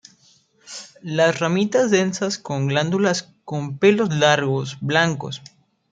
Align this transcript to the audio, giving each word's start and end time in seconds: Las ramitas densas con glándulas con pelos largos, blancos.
Las 1.03 1.39
ramitas 1.39 1.91
densas 1.91 2.39
con 2.39 2.65
glándulas 2.65 3.35
con 3.45 3.77
pelos 3.77 4.11
largos, 4.11 4.79
blancos. 4.81 5.43